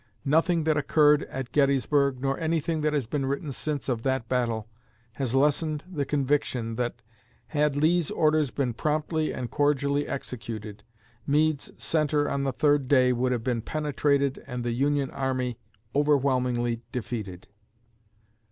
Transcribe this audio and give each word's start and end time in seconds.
Nothing 0.25 0.63
that 0.63 0.77
occurred 0.77 1.21
at 1.25 1.51
Gettysburg, 1.51 2.19
nor 2.21 2.39
anything 2.39 2.81
that 2.81 2.91
has 2.91 3.05
been 3.05 3.27
written 3.27 3.51
since 3.51 3.87
of 3.87 4.01
that 4.01 4.27
battle, 4.27 4.67
has 5.13 5.35
lessened 5.35 5.83
the 5.87 6.05
conviction 6.05 6.75
that, 6.77 7.03
had 7.49 7.75
Lee's 7.77 8.09
orders 8.09 8.49
been 8.49 8.73
promptly 8.73 9.31
and 9.31 9.51
cordially 9.51 10.07
executed, 10.07 10.83
Meade's 11.27 11.69
centre 11.77 12.27
on 12.27 12.45
the 12.45 12.51
third 12.51 12.87
day 12.87 13.13
would 13.13 13.31
have 13.31 13.43
been 13.43 13.61
penetrated 13.61 14.43
and 14.47 14.63
the 14.63 14.71
Union 14.71 15.11
Army 15.11 15.59
overwhelmingly 15.93 16.81
defeated. 16.91 17.47